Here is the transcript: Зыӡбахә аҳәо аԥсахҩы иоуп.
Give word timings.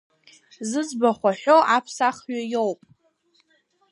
Зыӡбахә 0.69 1.25
аҳәо 1.31 1.57
аԥсахҩы 1.75 2.39
иоуп. 2.53 2.79